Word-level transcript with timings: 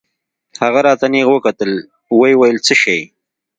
هغه 0.61 0.79
راته 0.87 1.05
نېغ 1.13 1.27
وکتل 1.31 1.71
ويې 2.19 2.33
ويل 2.39 2.57
څه 2.65 2.73
شى. 2.81 2.99